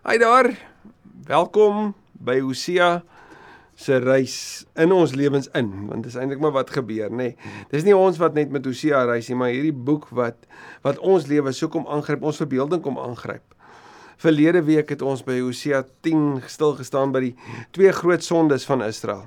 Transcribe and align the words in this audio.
Hi 0.00 0.16
daar. 0.16 0.46
Welkom 1.28 1.90
by 2.24 2.38
Hosea 2.40 3.02
se 3.76 3.98
reis 4.00 4.36
in 4.80 4.94
ons 4.96 5.12
lewens 5.12 5.50
in, 5.52 5.68
want 5.90 6.06
dit 6.06 6.08
is 6.08 6.16
eintlik 6.16 6.40
maar 6.40 6.54
wat 6.54 6.70
gebeur, 6.72 7.12
nê. 7.12 7.26
Nee. 7.34 7.50
Dis 7.68 7.84
nie 7.84 7.92
ons 7.92 8.16
wat 8.16 8.32
net 8.32 8.48
met 8.48 8.64
Hosea 8.64 9.02
reis 9.10 9.28
nie, 9.28 9.36
maar 9.36 9.52
hierdie 9.52 9.74
boek 9.76 10.06
wat 10.16 10.48
wat 10.86 11.02
ons 11.04 11.28
lewe 11.28 11.52
so 11.52 11.68
kom 11.68 11.84
aangryp, 11.84 12.24
ons 12.24 12.40
verbeelding 12.40 12.80
kom 12.80 12.96
aangryp. 12.96 13.44
Verlede 14.24 14.64
week 14.64 14.88
het 14.96 15.04
ons 15.04 15.20
by 15.26 15.36
Hosea 15.36 15.82
10 16.08 16.48
stil 16.48 16.72
gestaan 16.80 17.12
by 17.12 17.26
die 17.26 17.34
twee 17.76 17.92
groot 18.00 18.24
sondes 18.24 18.64
van 18.70 18.80
Israel. 18.88 19.26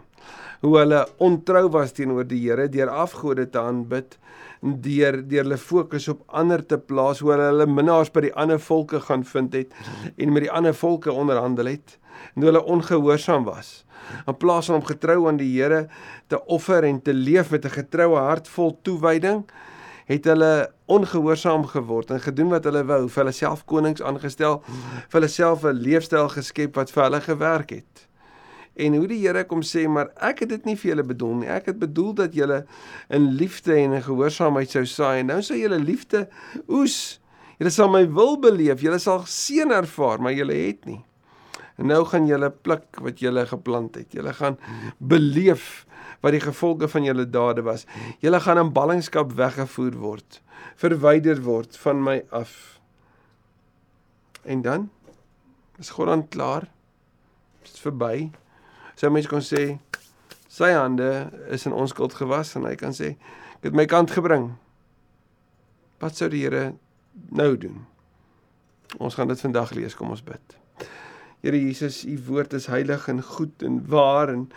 Hoe 0.65 0.73
hulle 0.79 1.03
ontrou 1.21 1.67
was 1.69 1.93
teenoor 1.93 2.25
die 2.25 2.41
Here 2.47 2.65
deur 2.73 2.89
afgode 2.89 3.45
te 3.45 3.61
aanbid 3.61 4.17
deur 4.64 5.20
deur 5.27 5.43
hulle 5.43 5.57
fokus 5.57 6.07
op 6.07 6.23
ander 6.27 6.61
te 6.66 6.77
plaas 6.77 7.20
hoe 7.20 7.34
hulle 7.34 7.50
hulle 7.52 7.68
minnaars 7.68 8.12
by 8.16 8.27
die 8.27 8.36
ander 8.39 8.59
volke 8.59 9.02
gaan 9.04 9.25
vind 9.27 9.54
het 9.54 9.73
en 10.16 10.32
met 10.34 10.45
die 10.45 10.52
ander 10.52 10.75
volke 10.75 11.12
onderhandel 11.12 11.71
het 11.73 11.98
en 12.35 12.45
hulle 12.48 12.63
ongehoorsaam 12.63 13.44
was. 13.44 13.84
In 14.27 14.38
plaas 14.38 14.70
van 14.70 14.80
om 14.80 14.85
getrou 14.88 15.27
aan 15.27 15.38
die 15.38 15.52
Here 15.52 15.88
te 16.27 16.40
offer 16.45 16.84
en 16.84 17.02
te 17.02 17.13
leef 17.13 17.52
met 17.52 17.66
'n 17.66 17.77
getroue 17.80 18.20
hart 18.20 18.48
vol 18.48 18.80
toewyding 18.81 19.44
het 20.05 20.26
hulle 20.26 20.71
ongehoorsaam 20.85 21.66
geword 21.66 22.12
en 22.12 22.20
gedoen 22.20 22.49
wat 22.49 22.63
hulle 22.63 22.84
wou 22.84 23.07
vir 23.07 23.23
hulle 23.23 23.35
self 23.35 23.66
konings 23.66 24.02
aangestel 24.02 24.62
vir 24.68 25.20
hulle 25.20 25.27
self 25.27 25.63
'n 25.63 25.80
leefstyl 25.80 26.30
geskep 26.30 26.76
wat 26.76 26.91
vir 26.91 27.04
hulle 27.04 27.21
gewerk 27.21 27.70
het 27.70 28.07
en 28.73 28.95
hoe 28.98 29.08
die 29.09 29.20
Here 29.22 29.44
kom 29.45 29.62
sê 29.66 29.86
maar 29.90 30.09
ek 30.26 30.44
het 30.44 30.54
dit 30.55 30.66
nie 30.66 30.76
vir 30.80 30.94
julle 30.94 31.05
bedoel 31.05 31.34
nie. 31.44 31.50
Ek 31.54 31.70
het 31.70 31.80
bedoel 31.82 32.13
dat 32.23 32.38
julle 32.38 32.63
in 33.13 33.30
liefde 33.38 33.76
en 33.77 33.94
in 33.99 34.05
gehoorsaamheid 34.05 34.73
sou 34.73 34.86
saai. 34.90 35.22
En 35.22 35.30
nou 35.30 35.41
sou 35.46 35.58
julle 35.59 35.77
liefde 35.82 36.26
oes. 36.66 37.20
Julle 37.59 37.73
sal 37.73 37.91
my 37.94 38.04
wil 38.09 38.38
beleef. 38.41 38.82
Julle 38.82 38.99
sal 39.02 39.26
seën 39.30 39.73
ervaar 39.73 40.23
maar 40.23 40.34
julle 40.34 40.58
het 40.58 40.90
nie. 40.90 41.02
En 41.77 41.90
nou 41.90 42.02
gaan 42.09 42.26
julle 42.30 42.49
pluk 42.49 43.02
wat 43.02 43.22
julle 43.22 43.46
geplant 43.49 44.02
het. 44.02 44.10
Julle 44.13 44.34
gaan 44.38 44.57
beleef 44.98 45.85
wat 46.26 46.34
die 46.34 46.41
gevolge 46.41 46.90
van 46.90 47.05
julle 47.05 47.27
dade 47.30 47.62
was. 47.65 47.85
Julle 48.26 48.41
gaan 48.41 48.62
in 48.62 48.74
ballingskap 48.74 49.35
weggevoer 49.37 49.98
word 50.02 50.41
verwyder 50.80 51.37
word 51.46 51.76
van 51.77 51.99
my 52.02 52.24
af. 52.34 52.80
En 54.43 54.63
dan? 54.65 54.87
Is 55.77 55.91
God 55.93 56.10
dan 56.10 56.24
klaar? 56.27 56.65
Dit 57.62 57.76
is 57.76 57.84
verby 57.84 58.32
sou 58.96 59.12
mens 59.13 59.30
kon 59.30 59.44
sê 59.44 59.77
sy 60.54 60.70
hande 60.76 61.10
is 61.54 61.66
in 61.66 61.74
onskuld 61.74 62.13
gewas 62.18 62.54
en 62.58 62.68
hy 62.70 62.76
kan 62.80 62.94
sê 62.94 63.16
ek 63.60 63.70
het 63.70 63.77
my 63.77 63.86
kant 63.90 64.12
gebring. 64.12 64.52
Wat 66.03 66.18
sou 66.19 66.28
die 66.30 66.44
Here 66.44 66.74
nou 67.31 67.53
doen? 67.58 67.86
Ons 69.00 69.16
gaan 69.16 69.31
dit 69.31 69.40
vandag 69.40 69.72
lees, 69.74 69.96
kom 69.96 70.12
ons 70.14 70.24
bid. 70.25 70.58
Here 71.44 71.59
Jesus, 71.59 72.03
u 72.06 72.18
woord 72.28 72.53
is 72.53 72.69
heilig 72.72 73.08
en 73.09 73.24
goed 73.24 73.64
en 73.66 73.81
waar 73.90 74.34
en 74.34 74.47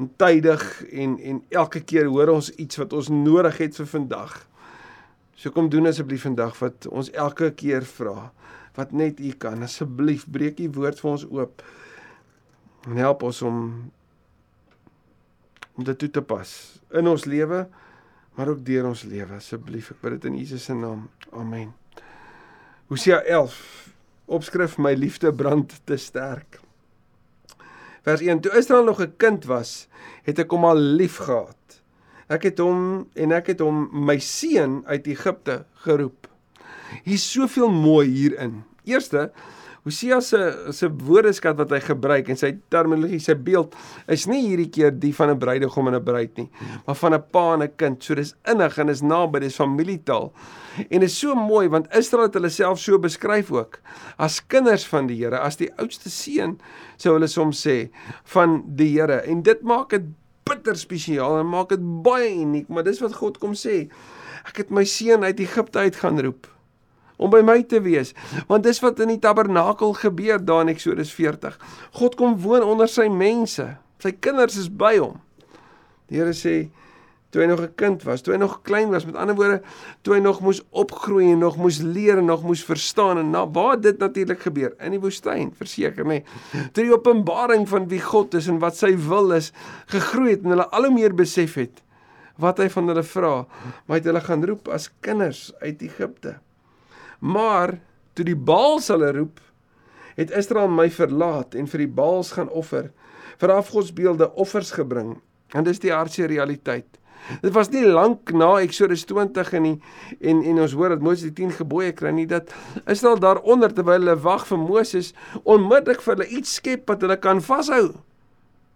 en 0.00 0.08
tydig 0.16 0.62
en 0.88 1.18
en 1.20 1.42
elke 1.52 1.82
keer 1.84 2.08
hoor 2.08 2.32
ons 2.32 2.48
iets 2.56 2.78
wat 2.80 2.94
ons 2.96 3.10
nodig 3.12 3.58
het 3.60 3.76
vir 3.76 3.86
vandag. 3.90 4.32
So 5.36 5.52
kom 5.52 5.68
doen 5.68 5.90
asseblief 5.90 6.24
vandag 6.24 6.56
wat 6.62 6.86
ons 6.88 7.10
elke 7.12 7.50
keer 7.58 7.84
vra 7.84 8.30
wat 8.76 8.92
net 8.96 9.20
u 9.20 9.32
kan 9.36 9.62
asseblief 9.62 10.24
breek 10.32 10.60
u 10.64 10.70
woord 10.78 11.00
vir 11.02 11.10
ons 11.10 11.26
oop 11.28 11.62
en 12.86 12.96
help 12.96 13.22
ons 13.22 13.42
om 13.42 13.58
om 15.72 15.84
dit 15.84 15.98
toe 15.98 16.10
te 16.10 16.22
pas 16.22 16.48
in 16.92 17.08
ons 17.08 17.24
lewe 17.24 17.66
maar 18.34 18.48
ook 18.48 18.64
deur 18.64 18.86
ons 18.88 19.04
lewe. 19.08 19.36
Asseblief 19.36 19.92
ek 19.92 20.02
bid 20.02 20.16
dit 20.16 20.30
in 20.30 20.38
Jesus 20.40 20.66
se 20.68 20.76
naam. 20.76 21.06
Amen. 21.36 21.72
Hosea 22.88 23.20
11 23.28 23.58
opskrif 24.32 24.78
my 24.80 24.94
liefde 24.96 25.32
brand 25.36 25.74
te 25.88 25.98
sterk. 26.00 26.60
Vers 28.02 28.22
1 28.24 28.40
toe 28.42 28.54
Israel 28.58 28.84
nog 28.84 29.00
'n 29.00 29.16
kind 29.16 29.44
was 29.44 29.88
het 30.24 30.38
ek 30.38 30.50
hom 30.50 30.64
al 30.64 30.76
lief 30.76 31.16
gehad. 31.16 31.82
Ek 32.28 32.42
het 32.42 32.58
hom 32.58 33.08
en 33.14 33.32
ek 33.32 33.46
het 33.46 33.60
hom 33.60 33.88
my 33.92 34.18
seun 34.18 34.82
uit 34.86 35.06
Egipte 35.06 35.64
geroep. 35.84 36.28
Hier's 37.04 37.32
soveel 37.32 37.70
mooi 37.70 38.08
hierin. 38.08 38.64
Eerste 38.84 39.32
Hosea 39.82 40.20
se 40.22 40.38
se 40.70 40.86
woordeskat 40.86 41.56
wat 41.58 41.72
hy 41.74 41.80
gebruik 41.82 42.28
en 42.30 42.38
sy 42.38 42.52
terminologie, 42.70 43.18
sy 43.18 43.34
beeld 43.34 43.72
is 44.14 44.28
nie 44.30 44.44
hierdie 44.44 44.68
keer 44.70 44.92
die 44.94 45.10
van 45.16 45.32
'n 45.32 45.40
bruidegom 45.42 45.88
en 45.90 45.96
'n 45.98 46.04
bruid 46.04 46.36
nie, 46.38 46.48
maar 46.86 46.94
van 46.94 47.14
'n 47.14 47.22
pa 47.32 47.54
en 47.54 47.62
'n 47.62 47.76
kind. 47.76 48.04
So 48.04 48.14
dis 48.14 48.34
innig 48.46 48.78
en 48.78 48.88
is 48.88 49.02
naby, 49.02 49.40
dis 49.40 49.56
familietaal. 49.56 50.32
En 50.88 51.02
is 51.02 51.18
so 51.18 51.34
mooi 51.34 51.68
want 51.68 51.92
Israel 51.96 52.26
het 52.26 52.34
hulle 52.34 52.48
self 52.48 52.78
so 52.78 52.98
beskryf 52.98 53.50
ook 53.50 53.80
as 54.18 54.46
kinders 54.46 54.86
van 54.86 55.06
die 55.06 55.16
Here, 55.16 55.38
as 55.38 55.56
die 55.56 55.70
oudste 55.78 56.10
seun 56.10 56.60
sou 56.96 57.14
hulle 57.14 57.26
soms 57.26 57.66
sê 57.66 57.90
van 58.24 58.62
die 58.66 59.00
Here. 59.00 59.22
En 59.26 59.42
dit 59.42 59.62
maak 59.62 59.90
dit 59.90 60.02
bitter 60.44 60.76
spesiaal 60.76 61.40
en 61.40 61.48
maak 61.48 61.68
dit 61.68 62.02
baie 62.02 62.30
uniek, 62.30 62.68
maar 62.68 62.84
dis 62.84 63.00
wat 63.00 63.14
God 63.14 63.38
kom 63.38 63.54
sê. 63.54 63.90
Ek 64.46 64.56
het 64.56 64.70
my 64.70 64.84
seun 64.84 65.24
uit 65.24 65.40
Egipte 65.40 65.78
uit 65.78 65.96
gaan 65.96 66.20
roep 66.20 66.46
om 67.16 67.30
by 67.32 67.42
my 67.44 67.62
te 67.62 67.80
wees. 67.84 68.14
Want 68.48 68.64
dis 68.64 68.80
wat 68.82 69.00
in 69.00 69.14
die 69.14 69.20
tabernakel 69.22 69.94
gebeur 70.00 70.42
daar 70.44 70.66
in 70.66 70.72
Eksodus 70.74 71.12
40. 71.14 71.58
God 71.98 72.16
kom 72.20 72.38
woon 72.42 72.62
onder 72.62 72.88
sy 72.88 73.08
mense. 73.08 73.66
Sy 74.02 74.14
kinders 74.18 74.56
is 74.58 74.68
by 74.68 74.96
hom. 74.98 75.20
Die 76.10 76.20
Here 76.20 76.34
sê 76.36 76.70
toe 77.32 77.40
hy 77.40 77.48
nog 77.48 77.62
'n 77.64 77.74
kind 77.80 78.02
was, 78.04 78.20
toe 78.20 78.34
hy 78.34 78.38
nog 78.38 78.60
klein 78.62 78.90
was, 78.90 79.06
met 79.06 79.16
ander 79.16 79.34
woorde, 79.34 79.62
toe 80.02 80.14
hy 80.14 80.20
nog 80.20 80.40
moes 80.40 80.60
opgroei 80.70 81.32
en 81.32 81.38
nog 81.38 81.56
moes 81.56 81.80
leer 81.80 82.18
en 82.18 82.26
nog 82.26 82.42
moes 82.42 82.64
verstaan 82.64 83.18
en 83.18 83.30
na 83.30 83.46
waar 83.48 83.80
dit 83.80 83.98
natuurlik 83.98 84.40
gebeur 84.40 84.74
in 84.78 84.90
die 84.90 85.00
woestyn, 85.00 85.52
verseker 85.56 86.04
nê. 86.04 86.24
Toe 86.72 86.84
die 86.84 86.92
openbaring 86.92 87.66
van 87.68 87.88
wie 87.88 88.00
God 88.00 88.34
is 88.34 88.48
en 88.48 88.58
wat 88.58 88.76
sy 88.76 88.96
wil 88.96 89.32
is 89.32 89.52
gegroei 89.86 90.30
het 90.30 90.44
en 90.44 90.50
hulle 90.50 90.68
al 90.68 90.84
hoe 90.84 90.92
meer 90.92 91.14
besef 91.14 91.54
het 91.54 91.82
wat 92.36 92.58
hy 92.58 92.68
van 92.68 92.88
hulle 92.88 93.02
vra, 93.02 93.34
maar 93.86 93.96
hy 93.96 94.00
het 94.00 94.08
hulle 94.10 94.20
gaan 94.20 94.44
roep 94.44 94.68
as 94.68 94.90
kinders 95.00 95.52
uit 95.60 95.82
Egipte. 95.82 96.38
Maar 97.22 97.78
toe 98.18 98.24
die 98.26 98.36
Baals 98.36 98.88
hulle 98.90 99.12
roep, 99.14 99.38
het 100.18 100.32
Israel 100.34 100.68
my 100.68 100.88
verlaat 100.90 101.54
en 101.54 101.68
vir 101.70 101.84
die 101.84 101.92
Baals 102.00 102.34
gaan 102.36 102.50
offer, 102.50 102.90
vir 103.38 103.54
afgodsbeelde 103.54 104.32
offers 104.34 104.74
gebring. 104.74 105.20
En 105.54 105.64
dis 105.64 105.78
die 105.80 105.92
aardse 105.94 106.26
realiteit. 106.26 106.98
Dit 107.44 107.54
was 107.54 107.70
nie 107.70 107.84
lank 107.86 108.32
na 108.34 108.56
Eksodus 108.58 109.04
20 109.06 109.52
en 109.54 109.68
die, 109.68 109.76
en 110.18 110.42
en 110.42 110.60
ons 110.64 110.74
hoor 110.74 110.96
dat 110.96 111.04
Moses 111.06 111.28
die 111.30 111.36
10 111.44 111.54
gebooie 111.60 111.92
kry 111.94 112.10
nie 112.10 112.26
dat 112.26 112.50
Israel 112.90 113.20
daaronder 113.22 113.70
terwyl 113.70 114.00
hulle 114.00 114.16
wag 114.24 114.48
vir 114.48 114.58
Moses 114.58 115.12
onmiddellik 115.44 116.02
vir 116.02 116.16
hulle 116.16 116.30
iets 116.40 116.56
skep 116.58 116.90
wat 116.90 117.06
hulle 117.06 117.20
kan 117.22 117.38
vashou. 117.38 117.92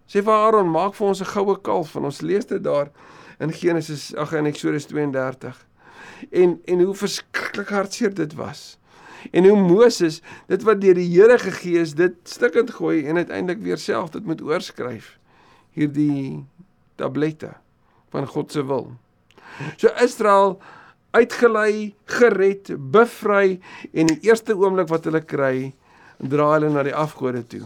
Sê 0.07 0.23
vir 0.23 0.37
Aaron, 0.37 0.71
maak 0.71 0.95
vir 0.95 1.09
ons 1.09 1.21
'n 1.21 1.33
goue 1.35 1.59
kalf 1.59 1.97
en 1.97 2.05
ons 2.05 2.23
lees 2.23 2.47
dit 2.47 2.63
daar 2.63 2.93
in 3.41 3.53
Genesis 3.53 4.15
ag 4.15 4.33
in 4.33 4.47
Eksodus 4.47 4.87
32 4.87 5.67
en 6.31 6.59
en 6.65 6.83
hoe 6.83 6.95
verskriklik 6.95 7.69
hartseer 7.69 8.15
dit 8.15 8.35
was. 8.35 8.79
En 9.33 9.47
hoe 9.49 9.59
Moses 9.59 10.21
dit 10.47 10.63
wat 10.63 10.81
deur 10.81 10.95
die 10.95 11.09
Here 11.11 11.39
gegee 11.39 11.81
is, 11.83 11.95
dit 11.99 12.15
stikkend 12.25 12.71
gooi 12.79 13.05
en 13.07 13.17
uiteindelik 13.17 13.63
weer 13.63 13.79
self 13.79 14.11
dit 14.15 14.25
moet 14.27 14.43
oorskryf. 14.43 15.17
Hierdie 15.77 16.45
tablette 16.97 17.53
van 18.15 18.27
God 18.27 18.53
se 18.53 18.65
wil. 18.67 18.93
So 19.77 19.91
Israel 20.03 20.59
uitgelei, 21.17 21.95
gered, 22.05 22.71
bevry 22.93 23.59
en 23.93 24.11
die 24.13 24.21
eerste 24.29 24.57
oomblik 24.57 24.91
wat 24.93 25.09
hulle 25.09 25.23
kry, 25.25 25.73
draai 26.21 26.53
hulle 26.59 26.73
na 26.75 26.85
die 26.87 26.97
afgode 26.97 27.43
toe. 27.49 27.65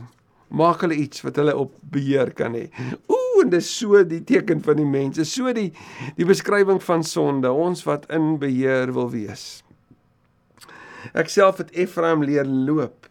Maak 0.50 0.84
hulle 0.84 0.98
iets 0.98 1.22
wat 1.26 1.38
hulle 1.38 1.54
op 1.58 1.74
beheer 1.94 2.32
kan 2.36 2.54
hê. 2.58 2.68
Ooh, 3.10 3.19
en 3.42 3.50
dis 3.52 3.68
so 3.78 4.02
die 4.04 4.22
teken 4.24 4.62
van 4.64 4.76
die 4.80 4.88
mense, 4.88 5.24
so 5.24 5.52
die 5.56 5.70
die 6.16 6.26
beskrywing 6.28 6.80
van 6.82 7.04
sonde, 7.06 7.50
ons 7.52 7.84
wat 7.88 8.06
in 8.12 8.38
beheer 8.38 8.92
wil 8.96 9.10
wees. 9.10 9.62
Ek 11.16 11.30
self 11.32 11.58
het 11.62 11.72
Ephraim 11.72 12.22
leer 12.26 12.46
loop. 12.46 13.08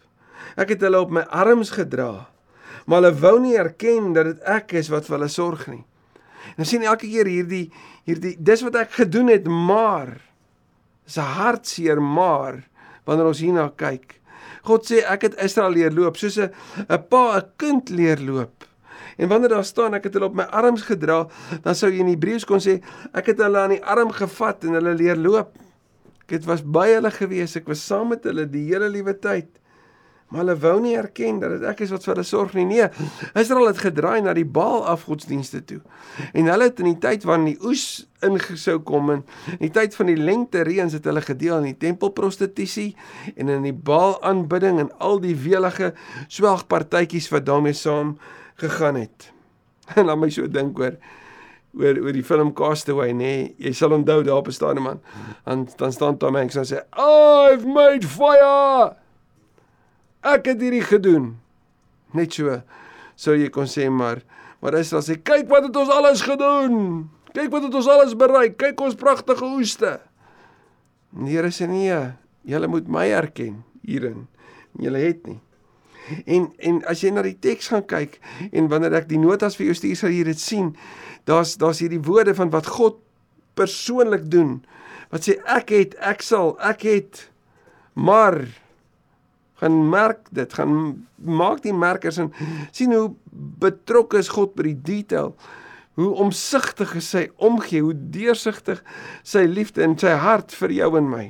Ek 0.59 0.75
het 0.75 0.83
hulle 0.85 1.01
op 1.01 1.11
my 1.13 1.23
arms 1.33 1.73
gedra, 1.75 2.27
maar 2.85 3.01
hulle 3.01 3.15
wou 3.21 3.35
nie 3.41 3.57
erken 3.57 4.13
dat 4.13 4.29
dit 4.29 4.47
ek 4.49 4.73
is 4.79 4.89
wat 4.93 5.07
vir 5.07 5.17
hulle 5.17 5.31
sorg 5.31 5.67
nie. 5.71 5.83
En 6.57 6.65
sien 6.65 6.83
elke 6.83 7.07
keer 7.07 7.29
hierdie 7.29 7.67
hierdie 8.07 8.35
dis 8.39 8.63
wat 8.65 8.77
ek 8.79 8.95
gedoen 9.03 9.29
het, 9.29 9.45
maar 9.45 10.17
is 11.05 11.17
'n 11.17 11.33
hartseer 11.37 12.01
maar 12.01 12.63
wanneer 13.05 13.27
ons 13.27 13.41
hierna 13.41 13.69
kyk. 13.75 14.19
God 14.63 14.85
sê 14.85 15.03
ek 15.05 15.21
het 15.21 15.39
Israel 15.41 15.71
leer 15.71 15.91
loop 15.91 16.17
soos 16.17 16.37
'n 16.37 16.51
'n 16.89 17.03
pa 17.09 17.37
'n 17.37 17.51
kind 17.57 17.89
leer 17.89 18.19
loop. 18.19 18.68
En 19.19 19.27
wanneer 19.27 19.51
daar 19.51 19.67
staan 19.67 19.97
ek 19.97 20.07
het 20.07 20.15
hulle 20.15 20.29
op 20.31 20.37
my 20.39 20.47
arms 20.55 20.85
gedra, 20.87 21.25
dan 21.63 21.75
sou 21.75 21.91
jy 21.91 21.99
in 22.05 22.13
Hebreëus 22.13 22.47
kon 22.47 22.63
sê 22.63 22.77
ek 23.11 23.33
het 23.33 23.43
hulle 23.43 23.59
aan 23.59 23.75
die 23.75 23.83
arm 23.83 24.13
gevat 24.15 24.63
en 24.63 24.79
hulle 24.79 24.95
leer 24.95 25.19
loop. 25.19 25.51
Ek 26.23 26.37
het 26.37 26.47
was 26.47 26.63
by 26.63 26.87
hulle 26.93 27.11
gewees, 27.11 27.57
ek 27.59 27.67
was 27.67 27.83
saam 27.83 28.13
met 28.13 28.23
hulle 28.29 28.47
die 28.47 28.69
hele 28.69 28.87
liewe 28.93 29.17
tyd. 29.19 29.49
Maar 30.29 30.43
hulle 30.43 30.55
wou 30.61 30.75
nie 30.83 30.93
erken 30.93 31.39
dat 31.41 31.55
dit 31.55 31.63
ek 31.65 31.79
is 31.81 31.89
wat 31.89 32.03
vir 32.05 32.13
hulle 32.13 32.25
sorg 32.27 32.53
nie. 32.53 32.67
Nee, 32.69 32.85
Israel 33.33 33.71
het 33.71 33.81
gedraai 33.81 34.21
na 34.21 34.35
die 34.37 34.45
Baal 34.45 34.83
afgodsdienste 34.91 35.63
toe. 35.65 35.79
En 36.37 36.51
hulle 36.53 36.67
het 36.69 36.79
in 36.83 36.91
die 36.91 36.99
tyd 37.01 37.25
wanneer 37.25 37.57
die 37.57 37.65
oes 37.65 37.85
ingesou 38.25 38.77
kom 38.85 39.09
en 39.15 39.23
in 39.57 39.63
die 39.65 39.73
tyd 39.73 39.97
van 39.97 40.11
die 40.11 40.19
lengte 40.19 40.61
reëns 40.67 40.93
het 40.99 41.07
hulle 41.09 41.23
gedeel 41.25 41.63
in 41.63 41.71
die 41.71 41.79
tempelprostitusie 41.81 42.91
en 43.35 43.49
in 43.55 43.65
die 43.65 43.73
Baal 43.73 44.19
aanbidding 44.27 44.77
en 44.83 44.93
al 45.01 45.17
die 45.23 45.33
welige 45.33 45.95
swelgpartytjies 46.27 47.31
wat 47.33 47.49
daarmee 47.49 47.73
saam 47.73 48.19
gegaan 48.61 48.95
het. 48.95 49.31
En 49.95 50.05
laat 50.09 50.19
my 50.19 50.29
so 50.29 50.47
dink 50.47 50.79
oor 50.79 50.97
oor 51.77 51.99
oor 52.01 52.13
die 52.13 52.25
film 52.25 52.53
Castaway 52.53 53.11
nê 53.13 53.17
nee, 53.17 53.41
jy 53.61 53.73
sal 53.77 53.93
onthou 53.93 54.23
daar 54.25 54.41
op 54.41 54.47
'n 54.49 54.81
man 54.81 54.99
en 55.45 55.67
dan 55.77 55.91
staan 55.91 56.17
Tom 56.17 56.35
Hanks 56.35 56.55
en 56.55 56.65
sê 56.65 56.81
I've 56.97 57.65
made 57.67 58.07
fire 58.07 58.95
ek 60.23 60.45
het 60.45 60.61
hierdie 60.61 60.83
gedoen. 60.83 61.37
Net 62.13 62.33
so 62.33 62.61
sou 63.15 63.35
jy 63.35 63.49
kon 63.49 63.67
sê 63.67 63.89
maar 63.89 64.21
maar 64.61 64.73
Israel 64.73 65.03
sê 65.03 65.15
kyk 65.23 65.47
wat 65.49 65.63
het 65.63 65.75
ons 65.75 65.89
alles 65.89 66.21
gedoen. 66.21 67.09
Kyk 67.33 67.51
wat 67.51 67.63
het 67.63 67.73
ons 67.73 67.87
alles 67.87 68.15
bereik. 68.17 68.57
Kyk 68.57 68.81
ons 68.81 68.97
pragtige 68.97 69.45
oeste. 69.45 69.99
Die 71.11 71.37
Here 71.37 71.51
sê 71.53 71.67
nee, 71.69 71.95
julle 72.43 72.67
moet 72.67 72.87
my 72.87 73.07
erken 73.09 73.63
hierin. 73.85 74.27
Julle 74.79 74.99
het 74.99 75.25
nie. 75.27 75.39
En 76.25 76.49
en 76.57 76.81
as 76.89 77.03
jy 77.03 77.11
na 77.13 77.23
die 77.25 77.37
teks 77.39 77.71
gaan 77.73 77.85
kyk 77.89 78.19
en 78.51 78.69
wanneer 78.71 78.95
ek 79.01 79.09
die 79.09 79.21
notas 79.21 79.57
vir 79.59 79.69
jou 79.69 79.77
stuur 79.77 79.99
sal 79.99 80.15
jy 80.15 80.23
dit 80.29 80.39
sien. 80.39 80.73
Daar's 81.29 81.57
daar's 81.61 81.81
hierdie 81.83 82.03
woorde 82.05 82.35
van 82.37 82.51
wat 82.53 82.69
God 82.79 82.99
persoonlik 83.59 84.29
doen. 84.31 84.59
Wat 85.09 85.25
sê 85.25 85.39
ek 85.49 85.73
het, 85.73 85.95
ek 85.99 86.23
sal, 86.25 86.55
ek 86.63 86.85
het 86.87 87.25
maar 87.99 88.45
gaan 89.59 89.89
merk 89.89 90.29
dit, 90.31 90.53
gaan 90.55 91.07
maak 91.15 91.63
die 91.65 91.75
merkers 91.75 92.19
en 92.21 92.29
sien 92.71 92.93
hoe 92.95 93.09
betrokke 93.59 94.21
is 94.21 94.31
God 94.31 94.53
by 94.55 94.69
die 94.69 94.79
detail. 94.87 95.33
Hoe 95.99 96.13
omsigtig 96.23 96.93
is 96.95 97.09
sy 97.11 97.25
omgee, 97.43 97.81
hoe 97.83 97.95
deursigtig 98.13 98.79
sy 99.27 99.43
liefde 99.49 99.83
en 99.83 99.97
sy 99.99 100.13
hart 100.15 100.55
vir 100.55 100.71
jou 100.77 100.93
en 101.01 101.09
my. 101.11 101.25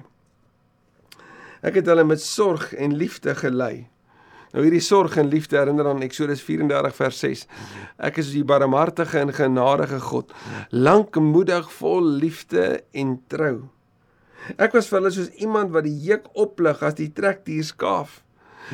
Ek 1.65 1.79
het 1.81 1.89
hulle 1.89 2.05
met 2.07 2.21
sorg 2.21 2.69
en 2.77 2.93
liefde 2.99 3.33
gelei. 3.35 3.89
Nou 4.49 4.63
hierdie 4.65 4.81
sorg 4.81 5.17
en 5.21 5.29
liefde 5.29 5.59
herinner 5.59 5.91
aan 5.91 6.01
Eksodus 6.01 6.41
34 6.41 6.95
vers 6.97 7.19
6. 7.21 7.43
Ek 8.09 8.17
is 8.21 8.31
die 8.33 8.45
barmhartige 8.47 9.19
en 9.21 9.33
genadige 9.35 9.99
God, 10.01 10.33
lankmoedig 10.73 11.69
vol 11.77 12.07
liefde 12.23 12.81
en 12.97 13.19
trou. 13.29 13.67
Ek 14.57 14.73
was 14.73 14.89
vir 14.89 15.01
hulle 15.01 15.11
soos 15.13 15.29
iemand 15.37 15.73
wat 15.75 15.85
die 15.85 15.93
juk 16.07 16.25
oplig 16.33 16.81
as 16.85 16.97
die 16.97 17.11
trekdier 17.13 17.67
skaaf. 17.67 18.23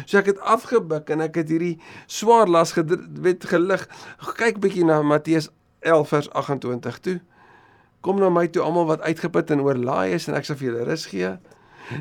So 0.05 0.19
ek 0.19 0.31
het 0.33 0.41
afgebuk 0.43 1.11
en 1.11 1.23
ek 1.25 1.41
het 1.41 1.51
hierdie 1.51 1.75
swaar 2.11 2.47
las 2.51 2.71
wet 2.75 3.47
gelig. 3.47 3.83
Kyk 4.39 4.61
bietjie 4.63 4.87
na 4.87 5.01
Matteus 5.03 5.49
11 5.83 6.11
vers 6.11 6.29
28 6.31 7.01
toe. 7.03 7.17
Kom 8.05 8.19
na 8.21 8.29
my 8.29 8.47
toe 8.47 8.63
almal 8.63 8.87
wat 8.91 9.03
uitgeput 9.03 9.51
en 9.51 9.63
oorlaai 9.65 10.15
is 10.15 10.29
en 10.29 10.39
ek 10.39 10.47
sal 10.47 10.59
vir 10.59 10.69
julle 10.69 10.87
rus 10.87 11.07
gee. 11.11 11.35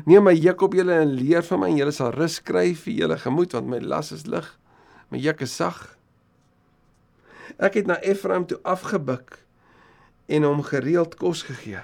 Neem 0.05 0.25
my 0.25 0.33
juk 0.33 0.63
op 0.65 0.73
julle 0.77 0.95
en 1.03 1.13
leer 1.17 1.45
van 1.45 1.61
my 1.61 1.69
en 1.69 1.79
julle 1.79 1.93
sal 1.93 2.13
rus 2.15 2.39
kry 2.41 2.71
vir 2.77 2.93
julle 3.03 3.17
gemoed 3.21 3.53
want 3.53 3.69
my 3.69 3.79
las 3.83 4.11
is 4.15 4.25
lig. 4.29 4.47
My 5.13 5.21
juk 5.21 5.43
is 5.45 5.53
sag. 5.53 5.77
Ek 7.61 7.77
het 7.77 7.87
na 7.87 7.99
Efraim 8.03 8.47
toe 8.49 8.57
afgebuk 8.65 9.37
en 10.27 10.47
hom 10.47 10.63
gereeld 10.65 11.15
kos 11.21 11.45
gegee. 11.45 11.83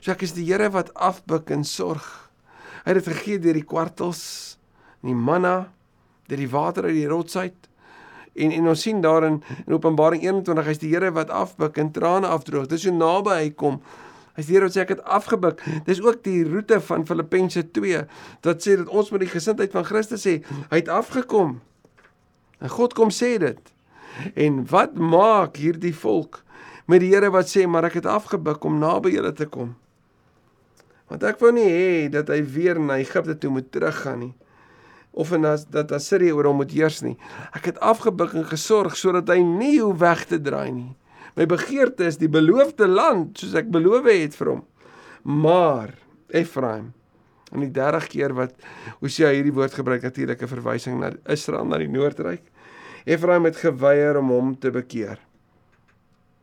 So 0.00 0.12
ek 0.14 0.22
is 0.26 0.34
die 0.36 0.46
Here 0.46 0.70
wat 0.74 0.92
afbuk 0.94 1.50
en 1.54 1.64
sorg. 1.66 2.06
Hy 2.84 2.94
het 2.94 3.00
dit 3.02 3.10
gegee 3.10 3.42
deur 3.42 3.58
die 3.58 3.66
kwartels, 3.66 4.22
die 5.04 5.14
manna, 5.14 5.68
deur 6.30 6.40
die 6.40 6.50
water 6.50 6.88
uit 6.88 6.96
die 6.96 7.10
rots 7.10 7.36
uit. 7.36 7.68
En 8.38 8.54
en 8.54 8.70
ons 8.70 8.82
sien 8.82 9.02
daarin 9.02 9.40
in 9.66 9.74
Openbaring 9.74 10.22
21 10.22 10.70
hy's 10.70 10.82
die 10.82 10.92
Here 10.94 11.10
wat 11.14 11.32
afbuk 11.34 11.78
en 11.82 11.90
trane 11.92 12.30
afdroog. 12.30 12.68
Dis 12.70 12.86
so 12.86 12.94
naby 12.94 13.40
hy 13.42 13.50
kom. 13.58 13.82
Hy's 14.38 14.46
die 14.46 14.54
Here 14.54 14.68
wat 14.68 14.76
sê 14.76 14.84
ek 14.84 14.92
het 14.94 15.00
afgebuk. 15.02 15.64
Dis 15.88 15.98
ook 16.04 16.20
die 16.22 16.44
roete 16.46 16.78
van 16.86 17.02
Filippense 17.08 17.64
2 17.74 18.04
wat 18.46 18.62
sê 18.62 18.76
dat 18.78 18.92
ons 18.94 19.10
met 19.10 19.24
die 19.24 19.32
gesindheid 19.32 19.74
van 19.74 19.86
Christus 19.88 20.22
sê 20.22 20.38
hy 20.70 20.78
het 20.78 20.90
afgekom. 20.94 21.56
En 22.62 22.70
God 22.70 22.94
kom 22.94 23.10
sê 23.14 23.34
dit. 23.42 23.74
En 24.38 24.62
wat 24.70 24.94
maak 24.94 25.58
hierdie 25.58 25.94
volk 25.94 26.44
met 26.86 27.02
die 27.02 27.10
Here 27.10 27.32
wat 27.34 27.50
sê 27.50 27.66
maar 27.66 27.90
ek 27.90 27.98
het 27.98 28.06
afgebuk 28.06 28.62
om 28.64 28.78
naby 28.78 29.16
julle 29.16 29.34
te 29.34 29.50
kom? 29.50 29.74
Want 31.10 31.26
ek 31.26 31.42
wou 31.42 31.50
nie 31.56 31.66
hê 31.66 31.90
dat 32.12 32.30
hy 32.30 32.38
weer 32.46 32.78
na 32.78 33.00
Egipte 33.02 33.34
toe 33.34 33.50
moet 33.58 33.72
teruggaan 33.74 34.22
nie 34.28 34.34
of 35.18 35.32
en 35.34 35.48
as 35.50 35.64
dat 35.66 35.90
Assirië 35.92 36.30
oor 36.36 36.46
hom 36.46 36.60
moet 36.62 36.70
heers 36.70 37.00
nie. 37.02 37.16
Ek 37.56 37.72
het 37.72 37.78
afgebuk 37.82 38.36
en 38.38 38.44
gesorg 38.46 38.94
sodat 38.94 39.32
hy 39.32 39.40
nie 39.42 39.80
hoe 39.80 39.96
weg 39.98 40.28
te 40.30 40.38
draai 40.38 40.70
nie. 40.70 40.92
My 41.36 41.46
begeerte 41.46 42.06
is 42.08 42.18
die 42.20 42.30
beloofde 42.30 42.88
land 42.88 43.38
soos 43.38 43.56
ek 43.58 43.70
beloof 43.74 44.08
het 44.10 44.36
vir 44.38 44.52
hom. 44.54 44.64
Maar 45.22 45.94
Efraim 46.28 46.92
en 47.52 47.64
die 47.64 47.72
30 47.72 48.08
keer 48.12 48.34
wat 48.36 48.54
Hosea 49.00 49.30
hierdie 49.32 49.54
woord 49.56 49.74
gebruik 49.74 50.02
natuurlik 50.02 50.42
'n 50.42 50.54
verwysing 50.54 51.00
na 51.00 51.12
Israel 51.26 51.64
na 51.64 51.78
die 51.78 51.88
noordryk. 51.88 52.42
Efraim 53.04 53.44
het 53.44 53.56
geweier 53.56 54.18
om 54.18 54.28
hom 54.28 54.58
te 54.58 54.70
bekeer. 54.70 55.18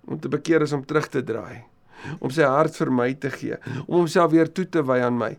Om 0.07 0.19
te 0.19 0.29
bekeer 0.29 0.61
is 0.61 0.73
om 0.73 0.85
terug 0.85 1.07
te 1.07 1.23
draai 1.23 1.65
om 2.19 2.31
sy 2.33 2.45
hart 2.47 2.77
vir 2.79 2.91
my 2.93 3.07
te 3.21 3.31
gee, 3.33 3.57
om 3.85 4.01
homself 4.01 4.31
weer 4.33 4.51
toe 4.51 4.65
te 4.71 4.83
wy 4.85 4.99
aan 5.05 5.17
my. 5.19 5.31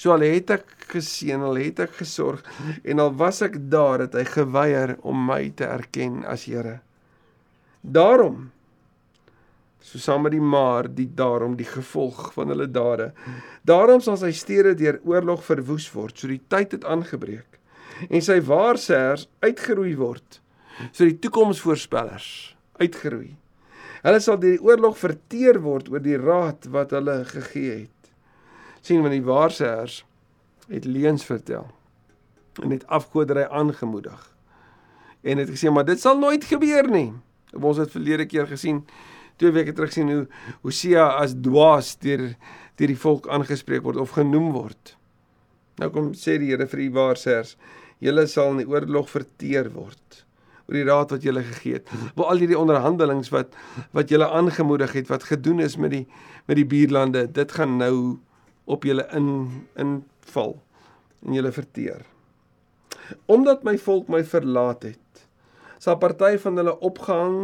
So 0.00 0.14
al 0.14 0.24
het 0.26 0.52
ek 0.58 0.66
geseën, 0.92 1.42
al 1.42 1.60
het 1.60 1.82
ek 1.86 1.96
gesorg 2.02 2.42
en 2.84 3.02
al 3.02 3.12
was 3.18 3.42
ek 3.46 3.58
daar 3.72 4.04
het 4.06 4.16
hy 4.18 4.24
geweier 4.28 4.96
om 5.08 5.26
my 5.28 5.44
te 5.56 5.68
erken 5.68 6.22
as 6.28 6.46
Here. 6.46 6.80
Daarom 7.82 8.50
so 9.82 9.98
saam 9.98 10.22
met 10.22 10.32
die 10.36 10.40
maar 10.40 10.86
die 10.88 11.08
daarom 11.18 11.56
die 11.58 11.66
gevolg 11.66 12.30
van 12.36 12.52
hulle 12.54 12.68
dade. 12.70 13.10
Daarom 13.66 14.00
sal 14.00 14.16
sy 14.20 14.30
stede 14.36 14.74
deur 14.78 15.00
oorlog 15.08 15.42
verwoes 15.44 15.88
word, 15.94 16.16
so 16.18 16.30
die 16.30 16.40
tyd 16.48 16.78
het 16.78 16.86
aangebreek 16.88 17.58
en 18.10 18.22
sy 18.24 18.38
waarsêers 18.42 19.28
uitgeroei 19.44 19.92
word, 19.98 20.40
so 20.90 21.04
die 21.06 21.18
toekomsvoorspellers 21.22 22.26
uitgeroei. 22.80 23.34
Hulle 24.02 24.22
sal 24.22 24.40
deur 24.42 24.56
die 24.56 24.64
oorlog 24.64 24.96
verteer 24.98 25.60
word 25.62 25.90
oor 25.92 26.02
die 26.02 26.18
raad 26.18 26.66
wat 26.74 26.94
hulle 26.96 27.20
gegee 27.28 27.74
het. 27.84 27.98
sien 28.82 29.02
want 29.04 29.14
die 29.14 29.22
waarsêers 29.22 30.00
het 30.66 30.84
leuns 30.84 31.22
vertel 31.22 31.68
en 32.62 32.72
het 32.74 32.86
afgoderry 32.86 33.44
aangemoedig. 33.46 34.18
En 35.22 35.38
het 35.38 35.52
gesê 35.54 35.70
maar 35.70 35.86
dit 35.86 36.00
sal 36.00 36.18
nooit 36.18 36.44
gebeur 36.44 36.90
nie. 36.90 37.12
Ons 37.54 37.78
het 37.78 37.94
verlede 37.94 38.26
keer 38.26 38.46
gesien 38.50 38.82
twee 39.42 39.54
weke 39.58 39.74
terug 39.76 39.92
sien 39.94 40.10
hoe 40.10 40.24
Hosea 40.62 41.08
as 41.20 41.34
dwaas 41.34 41.96
deur 42.02 42.32
deur 42.80 42.90
die 42.90 42.98
volk 42.98 43.28
aangespreek 43.30 43.84
word 43.84 44.00
of 44.00 44.14
genoem 44.16 44.50
word. 44.54 44.96
Nou 45.80 45.90
kom 45.92 46.12
sê 46.18 46.38
die 46.40 46.50
Here 46.52 46.66
vir 46.70 46.86
die 46.86 46.92
waarsêers, 46.94 47.56
julle 48.02 48.24
sal 48.30 48.54
in 48.54 48.62
die 48.62 48.70
oorlog 48.70 49.10
verteer 49.12 49.70
word 49.74 50.22
oor 50.68 50.76
die 50.78 50.86
raad 50.86 51.10
wat 51.12 51.24
julle 51.26 51.42
gegee 51.44 51.80
het. 51.80 51.90
Waar 52.16 52.32
al 52.32 52.42
hierdie 52.42 52.58
onderhandelings 52.58 53.32
wat 53.34 53.56
wat 53.96 54.12
julle 54.12 54.28
aangemoedig 54.30 54.94
het, 54.96 55.10
wat 55.10 55.26
gedoen 55.28 55.60
is 55.60 55.76
met 55.76 55.92
die 55.94 56.06
met 56.48 56.58
die 56.58 56.66
buurlande, 56.66 57.26
dit 57.30 57.52
gaan 57.52 57.76
nou 57.78 58.18
op 58.64 58.86
julle 58.86 59.04
in 59.14 59.28
inval 59.78 60.56
en 61.26 61.36
julle 61.36 61.52
verteer. 61.54 62.02
Omdat 63.26 63.66
my 63.66 63.76
volk 63.78 64.08
my 64.10 64.22
verlaat 64.24 64.86
het, 64.90 65.11
sal 65.82 65.98
party 65.98 66.36
van 66.38 66.60
hulle 66.60 66.74
opgehang 66.86 67.38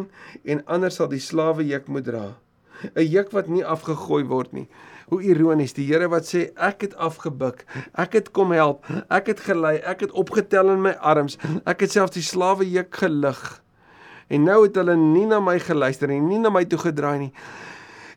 en 0.47 0.63
ander 0.71 0.95
sal 0.95 1.11
die 1.11 1.23
slawe 1.23 1.65
juk 1.67 1.89
moet 1.91 2.07
dra. 2.07 2.27
'n 2.95 3.03
Juk 3.03 3.33
wat 3.35 3.49
nie 3.51 3.65
afgegooi 3.67 4.23
word 4.31 4.53
nie. 4.55 4.69
Hoe 5.09 5.23
ironies, 5.23 5.73
die 5.75 5.87
Here 5.89 6.07
wat 6.13 6.29
sê 6.29 6.53
ek 6.55 6.85
het 6.87 6.95
afgebuk, 6.95 7.65
ek 7.99 8.13
het 8.13 8.31
kom 8.31 8.53
help, 8.53 8.85
ek 9.11 9.33
het 9.33 9.41
gelei, 9.41 9.79
ek 9.83 10.07
het 10.07 10.13
opgetel 10.13 10.71
in 10.71 10.83
my 10.85 10.95
arms, 11.01 11.39
ek 11.67 11.81
het 11.81 11.91
selfs 11.91 12.15
die 12.15 12.23
slawe 12.23 12.69
juk 12.69 12.95
gelig. 12.95 13.63
En 14.29 14.45
nou 14.45 14.63
het 14.67 14.77
hulle 14.77 14.95
nie 14.97 15.27
na 15.27 15.41
my 15.41 15.59
geluister 15.59 16.13
en 16.13 16.29
nie 16.29 16.39
na 16.39 16.53
my 16.53 16.65
toe 16.65 16.79
gedraai 16.79 17.19
nie. 17.19 17.33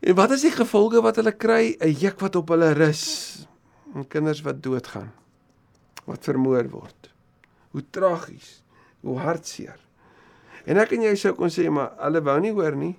En 0.01 0.15
wat 0.15 0.31
is 0.37 0.45
die 0.45 0.53
gevolge 0.53 1.01
wat 1.01 1.15
hulle 1.17 1.33
kry? 1.33 1.77
'n 1.79 1.97
Juk 1.97 2.19
wat 2.21 2.35
op 2.35 2.49
hulle 2.49 2.73
rus. 2.73 3.47
En 3.95 4.07
kinders 4.07 4.41
wat 4.41 4.61
doodgaan. 4.61 5.11
Wat 6.05 6.23
vermoor 6.23 6.69
word. 6.69 7.09
Hoe 7.71 7.83
tragies, 7.89 8.61
hoe 9.01 9.17
hartseer. 9.17 9.79
En 10.65 10.77
ek 10.81 10.95
en 10.95 11.05
jy 11.07 11.13
sou 11.19 11.33
kon 11.37 11.51
sê 11.53 11.67
maar 11.73 11.95
hulle 12.03 12.21
wou 12.25 12.37
nie 12.43 12.53
hoor 12.55 12.77
nie. 12.77 12.95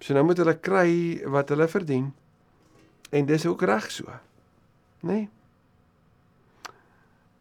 So 0.00 0.14
nou 0.14 0.24
moet 0.26 0.38
hulle 0.42 0.56
kry 0.58 0.90
wat 1.30 1.50
hulle 1.54 1.68
verdien. 1.70 2.12
En 3.10 3.26
dis 3.26 3.46
ook 3.46 3.62
reg 3.66 3.90
so. 3.92 4.06
Nê? 5.02 5.12
Nee? 5.12 5.26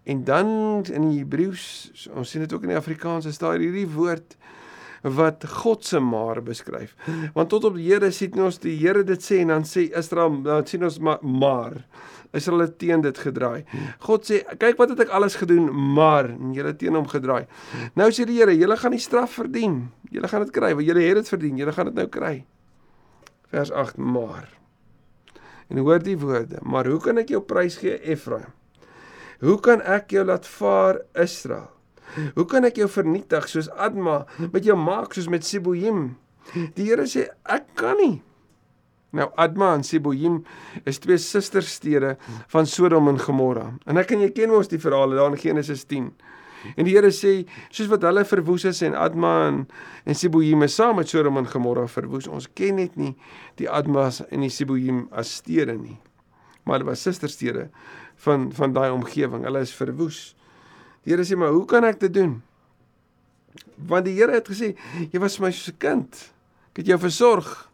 En 0.07 0.23
dan 0.23 0.47
in 0.87 1.09
die 1.09 1.17
Hebreëus, 1.19 1.63
ons 2.15 2.29
sien 2.31 2.39
dit 2.45 2.53
ook 2.53 2.63
in 2.63 2.71
die 2.71 2.79
Afrikaans, 2.79 3.25
is 3.27 3.39
daar 3.41 3.59
hierdie 3.59 3.89
woord 3.91 4.37
wat 5.01 5.45
God 5.61 5.85
se 5.85 5.99
maar 5.99 6.41
beskryf. 6.43 6.95
Want 7.33 7.49
tot 7.49 7.67
op 7.69 7.77
die 7.77 7.87
Here 7.89 8.11
sien 8.11 8.37
ons 8.41 8.59
die 8.63 8.77
Here 8.79 9.03
dit 9.03 9.23
sê 9.23 9.41
en 9.43 9.53
dan 9.53 9.67
sê 9.67 9.87
Israel 9.97 10.41
dan 10.45 10.65
sien 10.67 10.83
ons 10.83 10.99
maar, 10.99 11.21
maar 11.21 11.79
Israel 12.35 12.65
het 12.65 12.77
teen 12.79 13.01
dit 13.01 13.17
gedraai. 13.17 13.63
God 14.03 14.27
sê 14.27 14.41
kyk 14.59 14.77
wat 14.81 14.93
het 14.95 15.05
ek 15.07 15.13
alles 15.15 15.37
gedoen 15.39 15.69
maar 15.71 16.29
julle 16.53 16.75
teen 16.77 16.97
hom 16.97 17.07
gedraai. 17.07 17.45
Nou 17.95 18.09
sê 18.11 18.27
die 18.27 18.39
Here 18.41 18.55
julle 18.57 18.77
gaan 18.77 18.95
die 18.95 19.03
straf 19.03 19.37
verdien. 19.39 19.87
Julle 20.11 20.27
gaan 20.31 20.45
dit 20.45 20.53
kry 20.55 20.73
want 20.75 20.87
julle 20.87 21.07
het 21.07 21.21
dit 21.21 21.33
verdien. 21.35 21.57
Julle 21.63 21.75
gaan 21.75 21.91
dit 21.91 22.03
nou 22.03 22.07
kry. 22.11 22.35
Vers 23.53 23.71
8 23.71 23.97
maar. 23.97 24.51
En 25.67 25.81
hoor 25.83 25.99
die 26.03 26.17
woorde, 26.19 26.61
maar 26.63 26.87
hoe 26.87 26.99
kan 27.03 27.19
ek 27.19 27.33
jou 27.33 27.41
prys 27.43 27.75
gee 27.81 27.97
Efraim? 28.07 28.53
Hoe 29.43 29.59
kan 29.61 29.83
ek 29.83 30.15
jou 30.15 30.23
laat 30.25 30.47
vaar 30.47 31.01
Israel? 31.19 31.76
Hoe 32.35 32.45
kan 32.49 32.65
ek 32.67 32.79
jou 32.81 32.87
vernietig 32.91 33.49
soos 33.51 33.69
Adma 33.69 34.23
met 34.51 34.65
jou 34.65 34.77
maak 34.79 35.13
soos 35.15 35.29
met 35.31 35.45
Seboim? 35.45 36.15
Die 36.77 36.87
Here 36.87 37.07
sê 37.09 37.27
ek 37.43 37.67
kan 37.79 37.99
nie. 37.99 38.17
Nou 39.15 39.29
Adma 39.39 39.73
en 39.77 39.83
Seboim 39.87 40.41
is 40.87 40.99
twee 41.03 41.19
susterstede 41.21 42.15
van 42.51 42.67
Sodom 42.67 43.07
en 43.11 43.19
Gomorra. 43.19 43.71
En 43.87 43.99
ek 43.99 44.13
en 44.15 44.25
jy 44.25 44.31
ken 44.35 44.51
mos 44.53 44.71
die 44.71 44.81
verhale 44.81 45.17
daar 45.17 45.31
in 45.31 45.39
Genesis 45.41 45.85
10. 45.87 46.09
En 46.75 46.87
die 46.87 46.95
Here 46.95 47.11
sê 47.13 47.45
soos 47.69 47.89
wat 47.91 48.05
hulle 48.07 48.25
verwoes 48.27 48.65
is 48.67 48.81
en 48.85 48.97
Adma 48.97 49.33
en, 49.47 49.61
en 50.07 50.17
Seboim 50.17 50.65
saam 50.71 50.99
met 51.01 51.11
Sodom 51.11 51.39
en 51.39 51.47
Gomorra 51.49 51.87
verwoes. 51.91 52.27
Ons 52.27 52.49
ken 52.57 52.81
net 52.81 52.97
nie 52.99 53.13
die 53.61 53.69
Admas 53.69 54.23
en 54.27 54.43
die 54.45 54.53
Seboim 54.53 55.05
as 55.11 55.37
stede 55.41 55.77
nie. 55.77 55.97
Maar 56.65 56.79
hulle 56.81 56.91
was 56.91 57.05
susterstede 57.05 57.69
van 58.25 58.49
van 58.51 58.73
daai 58.75 58.89
omgewing. 58.91 59.45
Hulle 59.47 59.63
is 59.63 59.75
verwoes. 59.75 60.33
Die 61.07 61.13
Here 61.15 61.23
sê 61.23 61.37
maar, 61.39 61.55
"Hoe 61.55 61.65
kan 61.65 61.85
ek 61.85 61.99
dit 61.99 62.13
doen?" 62.13 62.43
Want 63.87 64.05
die 64.05 64.15
Here 64.15 64.33
het 64.33 64.47
gesê, 64.47 64.75
"Jy 65.11 65.19
was 65.19 65.39
my 65.39 65.51
se 65.51 65.71
kind. 65.71 66.31
Ek 66.71 66.77
het 66.77 66.85
jou 66.87 66.99
versorg. 66.99 67.69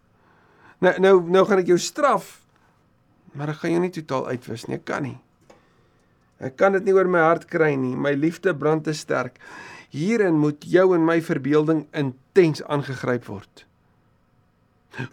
Nou 0.79 0.99
nou 0.99 1.29
nou 1.29 1.45
gaan 1.45 1.59
ek 1.59 1.67
jou 1.67 1.77
straf. 1.77 2.45
Maar 3.33 3.49
ek 3.49 3.55
gaan 3.55 3.71
jou 3.71 3.79
nie 3.79 3.89
totaal 3.89 4.27
uitwis 4.27 4.67
nie. 4.67 4.75
Ek 4.75 4.85
kan 4.85 5.03
nie. 5.03 5.17
Ek 6.39 6.55
kan 6.55 6.73
dit 6.73 6.83
nie 6.83 6.93
oor 6.93 7.07
my 7.07 7.19
hart 7.19 7.47
kry 7.47 7.75
nie. 7.75 7.95
My 7.95 8.13
liefde 8.13 8.53
brand 8.53 8.83
te 8.83 8.93
sterk. 8.93 9.39
Hierin 9.89 10.39
moet 10.39 10.63
jou 10.63 10.93
en 10.93 11.05
my 11.05 11.21
verbeelding 11.21 11.87
intens 11.91 12.63
aangegryp 12.63 13.25
word. 13.25 13.65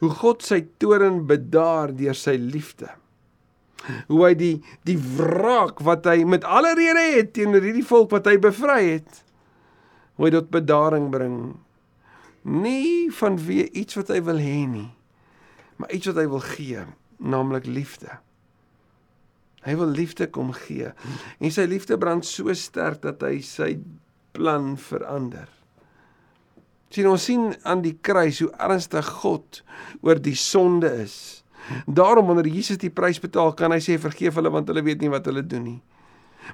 Hoe 0.00 0.10
God 0.10 0.42
sy 0.42 0.66
toorn 0.78 1.26
bedaar 1.26 1.96
deur 1.96 2.14
sy 2.14 2.36
liefde 2.36 2.99
hoe 4.10 4.20
hy 4.26 4.34
die 4.38 4.54
die 4.88 4.98
wraak 5.16 5.80
wat 5.86 6.06
hy 6.10 6.22
met 6.28 6.44
alle 6.44 6.74
rede 6.78 7.06
het 7.16 7.34
teenoor 7.36 7.64
hierdie 7.64 7.86
volk 7.86 8.12
wat 8.14 8.28
hy 8.28 8.36
bevry 8.42 8.80
het 8.96 9.24
hoe 10.20 10.28
hy 10.28 10.32
tot 10.34 10.50
bedaring 10.52 11.08
bring. 11.12 11.36
Nie 12.44 13.08
vanwe 13.12 13.70
iets 13.72 13.96
wat 13.96 14.12
hy 14.12 14.20
wil 14.24 14.40
hê 14.40 14.64
nie 14.68 14.90
maar 15.80 15.92
iets 15.96 16.10
wat 16.10 16.18
hy 16.20 16.26
wil 16.28 16.42
gee 16.44 16.82
naamlik 17.20 17.66
liefde. 17.68 18.18
Hy 19.64 19.76
wil 19.76 19.92
liefde 19.92 20.28
kom 20.32 20.52
gee. 20.56 20.92
En 21.40 21.52
sy 21.52 21.66
liefde 21.68 21.98
brand 22.00 22.24
so 22.24 22.52
sterk 22.56 23.02
dat 23.04 23.24
hy 23.24 23.40
sy 23.44 23.74
plan 24.36 24.74
verander. 24.80 25.48
Sien 26.90 27.08
ons 27.10 27.24
sien 27.28 27.50
aan 27.68 27.84
die 27.84 27.96
kruis 28.02 28.40
hoe 28.42 28.50
ernstig 28.60 29.08
God 29.20 29.60
oor 30.04 30.20
die 30.20 30.36
sonde 30.36 30.90
is 31.04 31.39
Daarom 31.86 32.26
wanneer 32.26 32.50
Jesus 32.50 32.80
die 32.80 32.90
prys 32.90 33.20
betaal, 33.20 33.54
kan 33.54 33.72
hy 33.74 33.80
sê 33.84 33.98
vergeef 34.00 34.38
hulle 34.38 34.52
want 34.52 34.68
hulle 34.68 34.82
weet 34.86 35.02
nie 35.04 35.12
wat 35.12 35.28
hulle 35.30 35.44
doen 35.46 35.66
nie. 35.66 35.80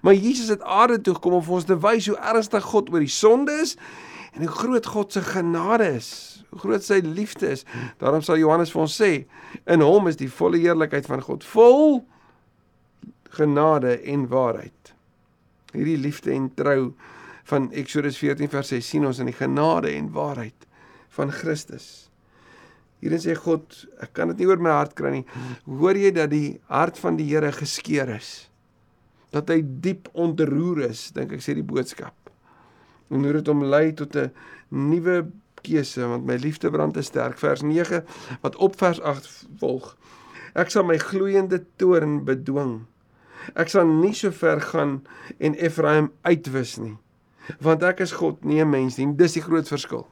Maar 0.02 0.14
Jesus 0.14 0.48
het 0.52 0.62
aarde 0.62 1.00
toe 1.00 1.14
gekom 1.14 1.38
om 1.38 1.44
vir 1.44 1.58
ons 1.58 1.68
te 1.68 1.76
wys 1.80 2.08
hoe 2.10 2.18
ernstig 2.18 2.64
God 2.64 2.90
oor 2.92 3.04
die 3.04 3.12
sonde 3.12 3.54
is 3.62 3.76
en 4.34 4.44
hoe 4.44 4.52
groot 4.52 4.86
God 4.92 5.12
se 5.12 5.22
genade 5.24 5.86
is, 5.96 6.10
hoe 6.50 6.60
groot 6.60 6.84
sy 6.84 7.00
liefde 7.04 7.48
is. 7.54 7.64
Daarom 8.02 8.24
sal 8.24 8.40
Johannes 8.40 8.72
vir 8.74 8.82
ons 8.84 8.96
sê, 9.00 9.12
in 9.64 9.84
hom 9.84 10.10
is 10.10 10.18
die 10.20 10.28
volle 10.28 10.60
heerlikheid 10.60 11.08
van 11.08 11.24
God 11.24 11.46
vol 11.48 12.02
genade 13.36 13.96
en 14.08 14.26
waarheid. 14.28 14.92
Hierdie 15.72 15.98
liefde 16.00 16.32
en 16.32 16.50
trou 16.56 16.94
van 17.46 17.70
Eksodus 17.76 18.18
14 18.18 18.50
vers 18.50 18.72
6 18.74 18.92
sien 18.94 19.06
ons 19.06 19.20
in 19.22 19.30
die 19.30 19.36
genade 19.36 19.92
en 19.92 20.10
waarheid 20.14 20.66
van 21.16 21.32
Christus. 21.32 22.05
Hierin 23.04 23.20
sê 23.20 23.34
God, 23.36 23.64
ek 24.00 24.14
kan 24.16 24.32
dit 24.32 24.40
nie 24.40 24.48
oor 24.48 24.60
my 24.62 24.72
hart 24.78 24.94
kry 24.96 25.12
nie. 25.18 25.24
Hoor 25.68 25.98
jy 26.00 26.12
dat 26.16 26.30
die 26.32 26.58
hart 26.72 26.98
van 26.98 27.18
die 27.18 27.28
Here 27.28 27.52
geskeur 27.52 28.08
is? 28.16 28.48
Dat 29.34 29.50
hy 29.52 29.60
diep 29.60 30.08
ontroer 30.16 30.86
is, 30.88 31.10
dink 31.12 31.34
ek 31.36 31.44
sê 31.44 31.54
die 31.58 31.66
boodskap. 31.66 32.14
En 33.12 33.22
hoe 33.22 33.36
dit 33.36 33.50
hom 33.52 33.66
lei 33.68 33.92
tot 33.94 34.16
'n 34.16 34.32
nuwe 34.70 35.26
keuse 35.62 36.06
want 36.06 36.26
my 36.26 36.36
liefde 36.36 36.70
brand 36.70 36.94
te 36.94 37.02
sterk 37.02 37.38
vers 37.38 37.62
9 37.62 38.02
wat 38.42 38.56
op 38.56 38.76
vers 38.78 39.00
8 39.00 39.28
volg. 39.60 39.96
Ek 40.54 40.70
sal 40.70 40.84
my 40.88 40.96
gloeiende 40.98 41.64
toorn 41.76 42.24
bedwing. 42.24 42.86
Ek 43.54 43.68
sal 43.68 43.86
nie 43.86 44.14
so 44.14 44.32
ver 44.32 44.60
gaan 44.60 45.02
en 45.38 45.54
Efraim 45.54 46.10
uitwis 46.22 46.78
nie. 46.78 46.96
Want 47.62 47.84
ek 47.86 48.00
is 48.00 48.12
God, 48.12 48.44
nie 48.44 48.60
'n 48.60 48.70
mens 48.70 48.96
nie. 48.98 49.14
Dis 49.14 49.34
die 49.34 49.42
groot 49.42 49.68
verskil. 49.68 50.06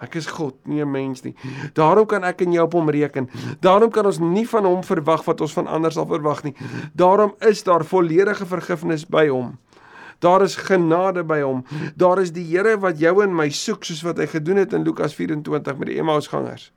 Ek 0.00 0.14
is 0.14 0.26
God, 0.26 0.54
nie 0.66 0.82
'n 0.82 0.90
mens 0.90 1.22
nie. 1.22 1.34
Daarom 1.72 2.06
kan 2.06 2.24
ek 2.24 2.40
en 2.42 2.52
jy 2.52 2.60
op 2.60 2.72
hom 2.72 2.90
reken. 2.90 3.30
Daarom 3.60 3.90
kan 3.90 4.06
ons 4.06 4.18
nie 4.18 4.48
van 4.48 4.64
hom 4.64 4.82
verwag 4.82 5.24
wat 5.24 5.40
ons 5.40 5.52
van 5.52 5.66
ander 5.66 5.92
sal 5.92 6.06
verwag 6.06 6.42
nie. 6.42 6.54
Daarom 6.94 7.34
is 7.40 7.62
daar 7.62 7.84
volledige 7.84 8.46
vergifnis 8.46 9.06
by 9.06 9.28
hom. 9.28 9.58
Daar 10.18 10.42
is 10.42 10.56
genade 10.56 11.24
by 11.24 11.40
hom. 11.40 11.64
Daar 11.96 12.20
is 12.20 12.32
die 12.32 12.44
Here 12.44 12.78
wat 12.78 12.98
jou 12.98 13.22
en 13.22 13.34
my 13.34 13.48
soek 13.48 13.84
soos 13.84 14.02
wat 14.02 14.18
hy 14.18 14.26
gedoen 14.26 14.56
het 14.56 14.72
in 14.72 14.82
Lukas 14.82 15.14
24 15.14 15.76
met 15.76 15.88
die 15.88 15.98
Emmausgangers. 15.98 16.72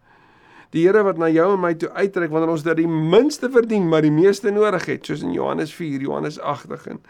Die 0.72 0.86
Here 0.86 1.04
wat 1.04 1.18
na 1.18 1.30
jou 1.30 1.54
en 1.54 1.64
my 1.64 1.74
toe 1.74 1.90
uitreik 1.90 2.32
wanneer 2.32 2.52
ons 2.52 2.64
dit 2.64 2.78
die 2.78 2.88
minste 2.88 3.50
verdien, 3.50 3.88
maar 3.90 4.02
die 4.02 4.14
meeste 4.14 4.52
nodig 4.52 4.86
het, 4.86 5.06
soos 5.06 5.24
in 5.26 5.32
Johannes 5.34 5.74
4, 5.74 6.02
Johannes 6.02 6.40
8 6.40 6.88
en 6.88 7.02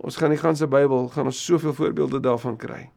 ons 0.00 0.16
gaan 0.16 0.30
die 0.30 0.40
ganse 0.40 0.66
Bybel 0.66 1.08
gaan 1.08 1.28
ons 1.28 1.44
soveel 1.44 1.74
voorbeelde 1.74 2.20
daarvan 2.20 2.56
kry. 2.56 2.90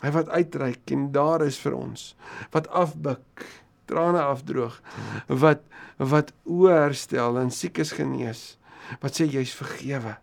Hy 0.00 0.10
wat 0.14 0.28
uitreik 0.32 0.90
en 0.94 1.10
daar 1.12 1.44
is 1.44 1.58
vir 1.60 1.76
ons. 1.76 2.14
Wat 2.54 2.68
afbuk, 2.68 3.44
trane 3.90 4.22
afdroog, 4.22 4.80
wat 5.28 5.66
wat 6.00 6.32
oë 6.48 6.72
herstel 6.86 7.36
en 7.36 7.50
siekes 7.52 7.92
genees. 7.92 8.56
Wat 9.02 9.18
sê 9.18 9.26
jy's 9.28 9.52
vergewe. 9.52 10.14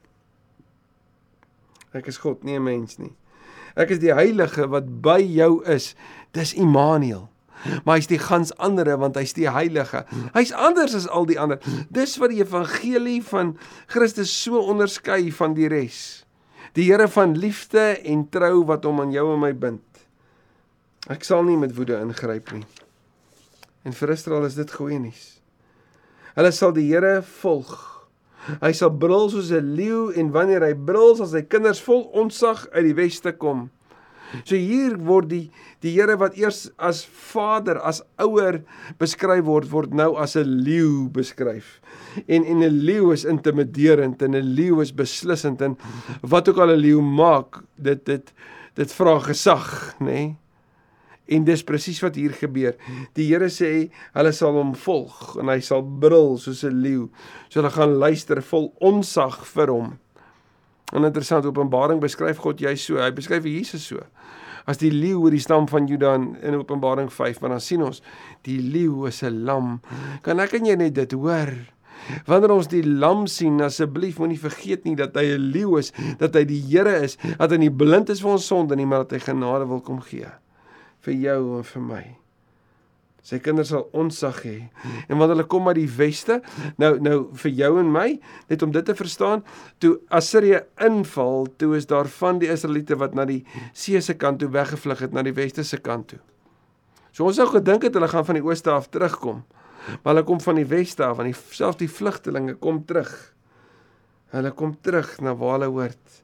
Ek 1.94 2.10
is 2.10 2.18
God, 2.18 2.44
nie 2.44 2.58
'n 2.58 2.64
mens 2.64 2.98
nie. 2.98 3.14
Ek 3.78 3.92
is 3.94 4.00
die 4.00 4.14
heilige 4.14 4.68
wat 4.68 5.02
by 5.02 5.22
jou 5.22 5.64
is. 5.64 5.96
Dis 6.34 6.54
Immanuel. 6.54 7.30
Maar 7.86 7.96
hy's 7.96 8.08
die 8.08 8.22
gans 8.22 8.54
andere 8.58 8.98
want 8.98 9.16
hy's 9.16 9.34
die 9.34 9.50
heilige. 9.50 10.06
Hy's 10.34 10.52
anders 10.52 10.96
as 10.96 11.08
al 11.08 11.26
die 11.26 11.40
ander. 11.40 11.60
Dis 11.90 12.18
wat 12.18 12.30
die 12.30 12.42
evangelie 12.42 13.24
van 13.24 13.58
Christus 13.88 14.44
so 14.44 14.60
onderskei 14.60 15.32
van 15.32 15.54
die 15.54 15.68
res. 15.68 16.26
Die 16.78 16.92
Here 16.92 17.08
van 17.10 17.34
liefde 17.34 17.96
en 18.06 18.28
trou 18.30 18.62
wat 18.70 18.84
hom 18.86 19.00
aan 19.02 19.14
jou 19.16 19.26
en 19.34 19.40
my 19.42 19.50
bind. 19.58 19.82
Ek 21.10 21.24
sal 21.26 21.42
nie 21.48 21.58
met 21.58 21.74
woede 21.74 21.98
ingryp 21.98 22.52
nie. 22.54 22.68
En 23.82 23.96
vir 23.98 24.14
Israel 24.14 24.46
is 24.46 24.58
dit 24.60 24.74
goeie 24.78 25.00
nuus. 25.02 25.24
Hulle 26.38 26.52
sal 26.54 26.76
die 26.76 26.86
Here 26.92 27.24
volg. 27.40 27.72
Hy 28.62 28.70
sal 28.78 28.94
brul 28.94 29.26
soos 29.34 29.50
'n 29.50 29.74
leeu 29.74 30.12
en 30.14 30.30
wanneer 30.32 30.62
hy 30.68 30.76
brul 30.78 31.16
sal 31.18 31.32
sy 31.32 31.42
kinders 31.42 31.82
vol 31.82 32.06
ontzag 32.14 32.68
uit 32.70 32.86
die 32.86 33.00
weste 33.02 33.34
kom. 33.34 33.72
So 34.44 34.56
hier 34.56 34.98
word 35.08 35.30
die 35.32 35.46
die 35.86 35.94
Here 35.94 36.18
wat 36.20 36.38
eers 36.38 36.68
as 36.78 37.04
Vader, 37.06 37.78
as 37.86 38.02
ouer 38.20 38.62
beskryf 39.00 39.46
word, 39.46 39.70
word 39.72 39.94
nou 39.94 40.16
as 40.18 40.36
'n 40.36 40.64
leeu 40.66 41.10
beskryf. 41.10 41.80
En 42.28 42.44
en 42.44 42.64
'n 42.64 42.80
leeu 42.86 43.12
is 43.12 43.26
intimiderend 43.26 44.22
en 44.22 44.36
'n 44.36 44.56
leeu 44.56 44.82
is 44.82 44.92
beslissend 44.92 45.62
en 45.62 45.78
wat 46.22 46.50
ook 46.50 46.58
al 46.58 46.74
'n 46.76 46.82
leeu 46.82 47.02
maak, 47.02 47.64
dit 47.76 48.06
dit 48.06 48.34
dit 48.76 48.94
vra 48.94 49.20
gesag, 49.20 49.96
nê? 50.00 50.06
Nee? 50.06 50.36
En 51.28 51.44
dis 51.44 51.64
presies 51.64 52.00
wat 52.00 52.16
hier 52.16 52.32
gebeur. 52.32 52.76
Die 53.14 53.28
Here 53.28 53.50
sê 53.52 53.90
hulle 54.14 54.32
sal 54.32 54.56
hom 54.56 54.74
volg 54.76 55.36
en 55.42 55.50
hy 55.52 55.60
sal 55.60 55.84
brul 55.84 56.38
soos 56.38 56.64
'n 56.64 56.82
leeu. 56.82 57.10
So 57.50 57.60
hulle 57.60 57.72
gaan 57.72 58.00
luister 58.00 58.42
vol 58.42 58.74
onsag 58.80 59.46
vir 59.46 59.68
hom. 59.68 60.00
En 60.96 61.04
interessant 61.04 61.46
Openbaring 61.46 62.00
beskryf 62.00 62.38
God 62.38 62.62
jy 62.64 62.76
so. 62.80 63.00
Hy 63.02 63.12
beskryf 63.12 63.44
Jesus 63.44 63.88
so. 63.90 64.04
As 64.68 64.80
die 64.82 64.92
leeu 64.92 65.22
oor 65.24 65.32
die 65.32 65.44
stam 65.44 65.68
van 65.68 65.88
Juda 65.88 66.14
in 66.16 66.56
Openbaring 66.56 67.10
5, 67.12 67.40
want 67.44 67.56
dan 67.56 67.64
sien 67.64 67.84
ons 67.84 68.02
die 68.48 68.60
leeu 68.60 69.08
is 69.08 69.24
'n 69.24 69.46
lam. 69.46 69.82
Kan 70.24 70.40
ek 70.40 70.54
en 70.54 70.66
jy 70.66 70.76
net 70.76 70.94
dit 70.94 71.12
hoor? 71.12 71.54
Wanneer 72.26 72.52
ons 72.52 72.68
die 72.68 72.84
lam 72.84 73.28
sien, 73.28 73.62
asseblief 73.62 74.20
moenie 74.20 74.40
vergeet 74.40 74.86
nie 74.86 74.96
dat 74.96 75.16
hy 75.16 75.36
'n 75.36 75.52
leeu 75.52 75.78
is, 75.78 75.92
dat 76.18 76.36
hy 76.36 76.44
die 76.44 76.62
Here 76.62 77.04
is, 77.04 77.18
dat 77.38 77.52
hy 77.52 77.58
nie 77.58 77.72
blind 77.72 78.10
is 78.10 78.22
vir 78.22 78.32
ons 78.32 78.48
sonde 78.48 78.76
nie, 78.76 78.86
maar 78.86 79.04
dat 79.04 79.12
hy 79.12 79.20
genade 79.20 79.68
wil 79.68 79.82
kom 79.82 80.02
gee 80.02 80.28
vir 81.02 81.14
jou 81.14 81.58
en 81.58 81.64
vir 81.64 81.82
my. 81.82 82.27
Sy 83.28 83.42
kinders 83.44 83.74
sal 83.74 83.90
onsag 83.98 84.38
hê. 84.46 84.56
En 85.10 85.18
wanneer 85.18 85.34
hulle 85.36 85.48
kom 85.52 85.68
uit 85.68 85.82
die 85.82 85.90
weste, 85.98 86.38
nou 86.80 86.94
nou 87.04 87.18
vir 87.42 87.52
jou 87.58 87.74
en 87.82 87.90
my, 87.92 88.06
net 88.48 88.64
om 88.64 88.72
dit 88.72 88.88
te 88.88 88.96
verstaan, 88.96 89.44
toe 89.84 89.98
Assirië 90.16 90.62
inval, 90.88 91.50
toe 91.60 91.74
is 91.76 91.90
daar 91.90 92.08
van 92.22 92.40
die 92.40 92.48
Israeliete 92.54 92.96
wat 93.02 93.18
na 93.20 93.28
die 93.28 93.42
see 93.76 94.00
se 94.00 94.16
kant 94.16 94.40
toe 94.40 94.52
weggevlug 94.54 95.04
het 95.04 95.18
na 95.18 95.26
die 95.28 95.36
weste 95.36 95.68
se 95.68 95.82
kant 95.84 96.14
toe. 96.14 96.22
So 97.12 97.28
ons 97.28 97.36
sou 97.42 97.50
gedink 97.52 97.84
het 97.84 98.00
hulle 98.00 98.08
gaan 98.08 98.26
van 98.30 98.40
die 98.40 98.46
ooste 98.46 98.72
af 98.72 98.88
terugkom. 98.94 99.44
Maar 100.04 100.14
hulle 100.14 100.28
kom 100.28 100.40
van 100.44 100.60
die 100.60 100.68
weste 100.68 101.04
af, 101.04 101.20
die 101.24 101.36
selfs 101.36 101.82
die 101.84 101.92
vlugtelinge 101.92 102.56
kom 102.64 102.84
terug. 102.88 103.12
Hulle 104.32 104.56
kom 104.56 104.76
terug 104.84 105.18
na 105.20 105.36
waar 105.36 105.58
hulle 105.58 105.74
hoort. 105.74 106.20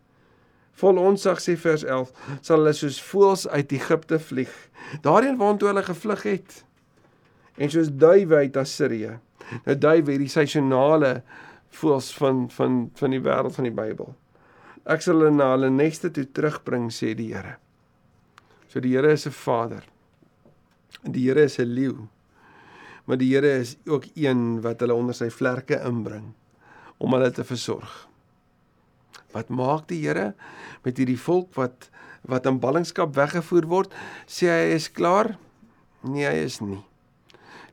Vol 0.80 1.00
onsag 1.04 1.44
sê 1.44 1.60
vers 1.60 1.84
11, 1.84 2.12
sal 2.42 2.64
hulle 2.64 2.74
soos 2.78 3.04
voëls 3.12 3.50
uit 3.52 3.76
Egipte 3.76 4.20
vlieg, 4.20 4.54
daarheen 5.04 5.38
waartoe 5.42 5.74
hulle 5.74 5.84
gevlug 5.86 6.24
het. 6.32 6.64
En 7.58 7.70
soos 7.70 7.92
duwe 7.92 8.36
uit 8.36 8.58
Assirië. 8.58 9.18
Nou 9.66 9.78
duwe 9.78 10.16
hierdie 10.16 10.32
seisonale 10.32 11.22
voëls 11.74 12.12
van 12.18 12.46
van 12.54 12.84
van 13.00 13.14
die 13.14 13.22
wêreld 13.22 13.56
van 13.58 13.68
die 13.68 13.76
Bybel. 13.76 14.14
Ek 14.84 15.04
sal 15.04 15.22
hulle 15.22 15.34
na 15.36 15.54
hulle 15.54 15.70
neste 15.72 16.12
toe 16.12 16.26
terugbring 16.26 16.90
sê 16.92 17.14
die 17.18 17.32
Here. 17.34 17.58
So 18.68 18.82
die 18.84 18.96
Here 18.96 19.14
is 19.14 19.28
'n 19.28 19.32
Vader. 19.32 19.84
En 21.04 21.12
die 21.12 21.28
Here 21.28 21.44
is 21.44 21.60
'n 21.60 21.74
leeu. 21.74 22.08
Maar 23.06 23.18
die 23.18 23.34
Here 23.34 23.60
is 23.60 23.78
ook 23.86 24.06
een 24.16 24.62
wat 24.62 24.80
hulle 24.80 24.94
onder 24.94 25.14
sy 25.14 25.30
vlerke 25.30 25.82
inbring 25.86 26.34
om 26.98 27.14
hulle 27.14 27.32
te 27.32 27.44
versorg. 27.44 28.08
Wat 29.32 29.50
maak 29.50 29.88
die 29.88 30.08
Here 30.08 30.34
met 30.84 30.98
hierdie 30.98 31.20
volk 31.20 31.54
wat 31.56 31.90
wat 32.24 32.46
in 32.46 32.60
ballingskap 32.60 33.16
weggevoer 33.16 33.66
word? 33.68 33.94
Sê 34.28 34.48
hy 34.48 34.76
is 34.76 34.92
klaar? 34.92 35.38
Nee, 36.02 36.26
hy 36.26 36.46
is 36.46 36.62
nie. 36.62 36.84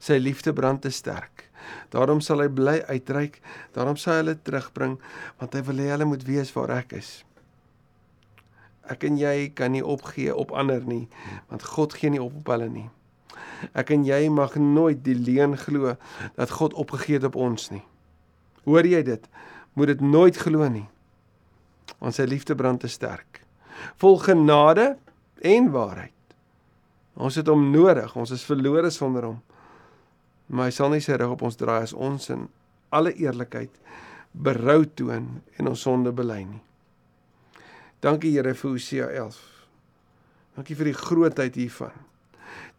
Sy 0.01 0.17
liefde 0.21 0.53
brand 0.57 0.83
te 0.83 0.91
sterk. 0.91 1.47
Daarom 1.93 2.23
sal 2.25 2.41
hy 2.41 2.49
bly 2.49 2.79
uitreik, 2.89 3.41
daarom 3.77 3.99
sal 4.01 4.15
hy 4.15 4.23
hulle 4.23 4.37
terugbring, 4.41 4.97
want 5.41 5.55
hy 5.55 5.61
wil 5.67 5.83
hê 5.83 5.91
hulle 5.93 6.09
moet 6.09 6.25
weet 6.27 6.53
waar 6.57 6.73
ek 6.81 6.97
is. 6.99 7.11
Ek 8.91 9.05
en 9.07 9.19
jy 9.21 9.51
kan 9.55 9.75
nie 9.75 9.85
opgee 9.85 10.33
op 10.35 10.55
ander 10.57 10.83
nie, 10.89 11.05
want 11.53 11.67
God 11.77 11.95
gee 11.99 12.11
nie 12.11 12.23
op 12.23 12.41
op 12.41 12.49
hulle 12.55 12.71
nie. 12.73 12.89
Ek 13.77 13.93
en 13.95 14.07
jy 14.09 14.23
mag 14.33 14.57
nooit 14.57 15.03
die 15.05 15.15
leuen 15.15 15.55
glo 15.61 15.95
dat 16.39 16.55
God 16.57 16.75
opgegee 16.81 17.21
het 17.21 17.29
op 17.29 17.37
ons 17.37 17.69
nie. 17.75 17.85
Hoor 18.65 18.89
jy 18.89 19.03
dit? 19.05 19.29
Moet 19.77 19.95
dit 19.95 20.01
nooit 20.05 20.37
glo 20.37 20.67
nie. 20.73 20.87
Want 22.01 22.17
sy 22.17 22.25
liefde 22.29 22.57
brand 22.57 22.81
te 22.81 22.89
sterk. 22.89 23.43
Vol 24.01 24.19
genade 24.25 24.95
en 25.45 25.71
waarheid. 25.75 26.17
Ons 27.21 27.37
het 27.37 27.49
hom 27.53 27.69
nodig. 27.73 28.15
Ons 28.17 28.33
is 28.33 28.47
verlore 28.49 28.91
sonder 28.95 29.29
hom. 29.29 29.39
Maar 30.51 30.67
hy 30.67 30.75
sal 30.75 30.91
nie 30.91 31.03
sy 31.05 31.15
rug 31.19 31.37
op 31.37 31.45
ons 31.47 31.59
draai 31.59 31.85
as 31.85 31.95
ons 31.95 32.27
in 32.35 32.49
alle 32.91 33.13
eerlikheid 33.15 33.71
berou 34.33 34.83
toon 34.99 35.29
en 35.59 35.71
ons 35.71 35.87
sonde 35.87 36.13
bely 36.15 36.43
nie. 36.47 36.63
Dankie 38.03 38.33
Here 38.35 38.55
vir 38.57 38.71
Hosea 38.71 39.11
11. 39.13 39.39
Dankie 40.57 40.77
vir 40.79 40.91
die 40.91 40.97
grootheid 40.97 41.59
hiervan. 41.59 41.95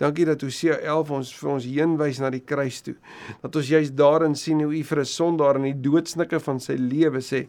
Dankie 0.01 0.25
dat 0.27 0.41
Hosea 0.43 0.79
11 0.81 1.11
ons 1.15 1.31
vir 1.37 1.51
ons 1.53 1.67
heenwys 1.69 2.19
na 2.19 2.31
die 2.33 2.43
kruis 2.43 2.81
toe. 2.83 2.95
Dat 3.43 3.55
ons 3.55 3.69
juist 3.71 3.95
daarin 3.95 4.35
sien 4.35 4.63
hoe 4.63 4.73
U 4.73 4.83
vir 4.83 4.99
'n 4.99 5.05
sondaar 5.05 5.55
in 5.55 5.69
die 5.69 5.81
doodsnikke 5.89 6.39
van 6.39 6.59
sy 6.59 6.73
lewe 6.73 7.21
sê: 7.21 7.47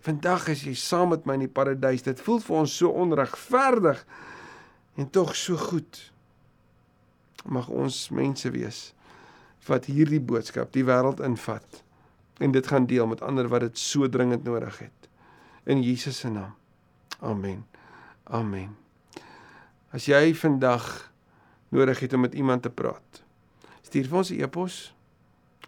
"Vandag 0.00 0.48
is 0.48 0.64
jy 0.64 0.74
saam 0.74 1.10
met 1.10 1.26
my 1.26 1.34
in 1.34 1.46
die 1.46 1.48
paradys." 1.48 2.02
Dit 2.02 2.20
voel 2.20 2.40
vir 2.40 2.56
ons 2.56 2.76
so 2.76 2.88
onregverdig 2.88 4.04
en 4.96 5.10
tog 5.10 5.36
so 5.36 5.56
goed. 5.56 6.12
Mag 7.44 7.68
ons 7.68 8.10
mense 8.10 8.50
wees 8.50 8.94
wat 9.66 9.88
hierdie 9.90 10.20
boodskap 10.20 10.72
die 10.72 10.84
wêreld 10.84 11.20
invat 11.24 11.82
en 12.40 12.52
dit 12.52 12.66
gaan 12.66 12.86
deel 12.86 13.06
met 13.06 13.20
ander 13.20 13.48
wat 13.48 13.60
dit 13.60 13.78
so 13.78 14.08
dringend 14.08 14.44
nodig 14.44 14.78
het. 14.78 15.08
In 15.68 15.82
Jesus 15.82 16.18
se 16.18 16.28
naam. 16.28 16.54
Amen. 17.20 17.66
Amen. 18.24 18.76
As 19.92 20.06
jy 20.08 20.34
vandag 20.34 21.10
nodig 21.68 22.00
het 22.00 22.12
om 22.12 22.20
met 22.20 22.34
iemand 22.34 22.62
te 22.62 22.70
praat. 22.70 23.22
Stuur 23.82 24.08
vir 24.08 24.18
ons 24.18 24.30
'n 24.30 24.40
e 24.40 24.42
e-pos. 24.42 24.94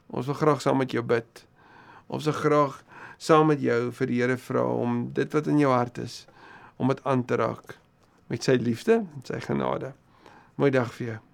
Ons 0.06 0.26
wil 0.26 0.34
graag 0.34 0.60
saam 0.60 0.76
met 0.76 0.90
jou 0.90 1.02
bid. 1.02 1.46
Ons 2.06 2.24
wil 2.24 2.32
graag 2.32 2.84
saam 3.18 3.46
met 3.46 3.60
jou 3.60 3.92
vir 3.92 4.06
die 4.06 4.20
Here 4.20 4.36
vra 4.36 4.64
om 4.64 5.12
dit 5.12 5.32
wat 5.32 5.46
in 5.46 5.58
jou 5.58 5.72
hart 5.72 5.98
is 5.98 6.26
om 6.76 6.88
dit 6.88 7.04
aan 7.04 7.24
te 7.24 7.36
raak 7.36 7.78
met 8.26 8.42
sy 8.42 8.52
liefde 8.52 8.92
en 8.92 9.22
sy 9.24 9.40
genade. 9.40 9.92
Mooi 10.54 10.70
dag 10.70 10.94
vir 10.94 11.06
jou. 11.06 11.31